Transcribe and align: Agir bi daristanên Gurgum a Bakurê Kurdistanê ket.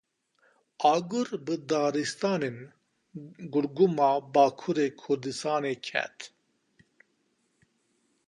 Agir 0.93 1.27
bi 1.45 1.55
daristanên 1.69 2.57
Gurgum 3.53 3.95
a 4.09 4.11
Bakurê 4.33 4.87
Kurdistanê 5.01 5.75
ket. 5.87 6.17